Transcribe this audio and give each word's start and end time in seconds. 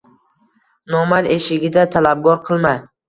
Nomard 0.95 1.29
eshigida 1.35 1.85
talabgor 1.97 2.41
qilma 2.49 2.73